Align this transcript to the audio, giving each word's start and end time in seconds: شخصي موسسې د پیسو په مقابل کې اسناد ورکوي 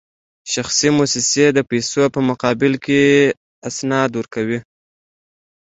شخصي 0.53 0.89
موسسې 0.97 1.45
د 1.51 1.59
پیسو 1.69 2.03
په 2.15 2.19
مقابل 2.29 2.73
کې 2.85 3.01
اسناد 3.69 4.09
ورکوي 4.19 4.59